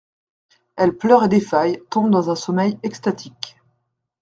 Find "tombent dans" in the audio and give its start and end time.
1.91-2.31